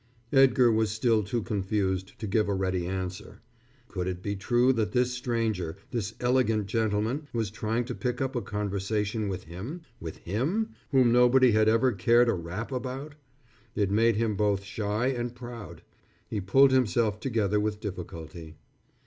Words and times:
Edgar 0.33 0.71
was 0.71 0.89
still 0.89 1.21
too 1.21 1.43
confused 1.43 2.17
to 2.17 2.25
give 2.25 2.49
a 2.49 2.55
ready 2.55 2.87
answer. 2.87 3.41
Could 3.87 4.07
it 4.07 4.23
be 4.23 4.35
true 4.35 4.73
that 4.73 4.93
this 4.93 5.11
stranger, 5.13 5.77
this 5.91 6.15
elegant 6.19 6.65
gentleman, 6.65 7.27
was 7.33 7.51
trying 7.51 7.85
to 7.85 7.93
pick 7.93 8.19
up 8.19 8.35
a 8.35 8.41
conversation 8.41 9.27
with 9.27 9.43
him 9.43 9.81
with 9.99 10.17
him, 10.17 10.69
whom 10.89 11.11
nobody 11.11 11.51
had 11.51 11.69
ever 11.69 11.91
before 11.91 12.03
cared 12.03 12.29
a 12.29 12.33
rap 12.33 12.71
about? 12.71 13.13
It 13.75 13.91
made 13.91 14.15
him 14.15 14.35
both 14.35 14.63
shy 14.63 15.05
and 15.05 15.35
proud. 15.35 15.83
He 16.27 16.41
pulled 16.41 16.71
himself 16.71 17.19
together 17.19 17.59
with 17.59 17.79
difficulty. 17.79 18.55